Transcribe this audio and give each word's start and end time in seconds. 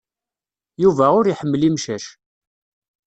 Yuba 0.83 1.05
ur 1.19 1.25
iḥemmel 1.27 1.61
imcac. 1.67 2.05